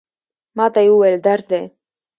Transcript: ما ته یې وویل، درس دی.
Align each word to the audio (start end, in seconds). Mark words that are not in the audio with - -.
ما 0.57 0.65
ته 0.73 0.79
یې 0.85 0.91
وویل، 0.93 1.15
درس 1.27 1.45
دی. 1.51 1.61